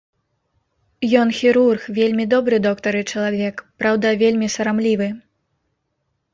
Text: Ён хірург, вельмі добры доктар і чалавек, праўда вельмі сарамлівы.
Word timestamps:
Ён 1.23 1.33
хірург, 1.39 1.81
вельмі 1.99 2.25
добры 2.33 2.55
доктар 2.67 2.93
і 3.03 3.05
чалавек, 3.11 3.55
праўда 3.85 4.17
вельмі 4.25 4.47
сарамлівы. 4.59 5.07